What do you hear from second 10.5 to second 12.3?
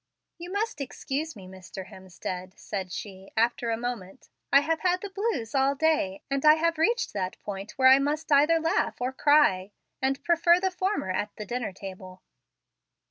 the former at the dinner table."